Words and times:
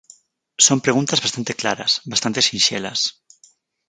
Son 0.65 0.79
preguntas 0.85 1.23
bastante 1.25 1.53
claras, 1.61 1.91
bastante 2.11 2.39
sinxelas. 2.47 2.99